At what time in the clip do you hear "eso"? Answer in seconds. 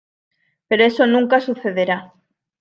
0.83-1.05